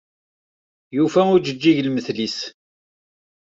Yufa 0.95 1.21
ujeǧǧig 1.33 1.77
lmetel-is. 1.87 2.37